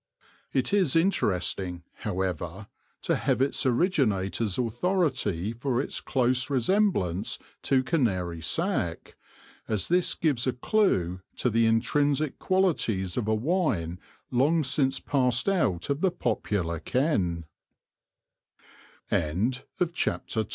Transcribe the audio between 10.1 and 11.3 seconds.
gives a clue